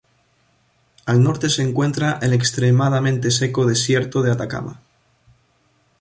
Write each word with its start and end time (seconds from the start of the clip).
Al 1.05 1.21
norte 1.21 1.47
se 1.47 1.61
encuentra 1.61 2.17
el 2.23 2.33
extremadamente 2.33 3.29
seco 3.29 3.67
Desierto 3.67 4.23
de 4.23 4.31
Atacama. 4.31 4.81